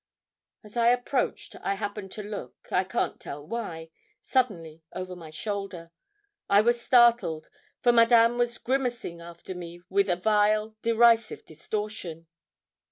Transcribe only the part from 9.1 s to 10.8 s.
after me with a vile